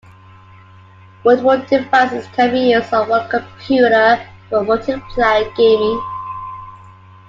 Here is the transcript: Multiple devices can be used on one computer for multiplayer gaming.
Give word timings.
Multiple 1.23 1.63
devices 1.69 2.25
can 2.35 2.51
be 2.51 2.71
used 2.71 2.91
on 2.91 3.07
one 3.07 3.29
computer 3.29 4.19
for 4.49 4.61
multiplayer 4.63 5.55
gaming. 5.55 6.01